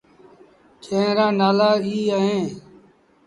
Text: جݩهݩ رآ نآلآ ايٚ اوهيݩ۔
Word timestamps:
جݩهݩ 0.83 1.15
رآ 1.17 1.27
نآلآ 1.39 1.69
ايٚ 1.85 2.09
اوهيݩ۔ 2.13 2.49